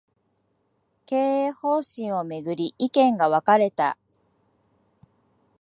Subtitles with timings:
[1.05, 3.99] 経営方針を巡り、意見が分かれた